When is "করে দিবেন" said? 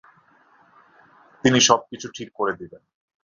2.35-2.81